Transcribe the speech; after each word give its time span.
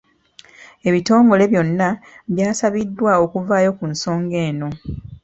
Ebitongole 0.87 1.43
byonna 1.51 1.89
byasabiddwa 2.33 3.11
okuvaayo 3.25 3.69
ku 3.77 3.85
nsonga 3.91 4.37
eno. 4.49 4.69